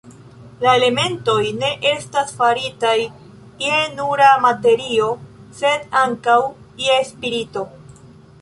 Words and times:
La 0.61 0.69
elementoj 0.77 1.41
ne 1.57 1.69
estas 1.89 2.33
faritaj 2.39 2.95
je 3.65 3.83
nura 3.99 4.31
materio, 4.49 5.11
sed 5.61 5.89
ankaŭ 6.05 6.39
je 6.87 7.01
spirito. 7.13 7.69